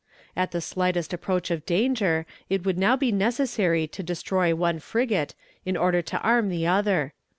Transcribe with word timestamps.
At 0.35 0.49
the 0.49 0.61
slightest 0.61 1.13
approach 1.13 1.51
of 1.51 1.63
danger 1.63 2.25
it 2.49 2.65
would 2.65 2.79
now 2.79 2.95
be 2.97 3.11
necessary 3.11 3.85
to 3.89 4.01
destroy 4.01 4.55
one 4.55 4.79
frigate, 4.79 5.35
in 5.63 5.77
order 5.77 6.01
to 6.01 6.19
arm 6.21 6.49
the 6.49 6.65
other. 6.65 7.13